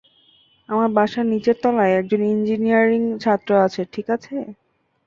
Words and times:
আমার 0.69 0.89
বাসার 0.95 1.25
নিচের 1.27 1.57
তলায় 1.63 1.97
একজন 1.99 2.21
ইঞ্জিনিয়ারিং 2.27 3.01
ছাত্র 3.23 3.49
আছে- 3.65 3.81
ঠিক 3.93 4.07
আছে। 4.15 4.35